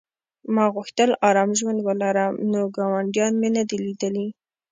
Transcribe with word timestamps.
ما 0.53 0.65
غوښتل 0.75 1.09
ارام 1.29 1.49
ژوند 1.59 1.79
ولرم 1.83 2.33
نو 2.51 2.61
ګاونډیان 2.75 3.33
مې 3.41 3.49
نه 3.57 3.63
دي 3.69 3.77
لیدلي 3.85 4.27